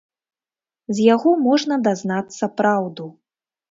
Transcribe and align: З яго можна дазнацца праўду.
З 0.95 1.05
яго 1.15 1.35
можна 1.45 1.79
дазнацца 1.91 2.53
праўду. 2.59 3.03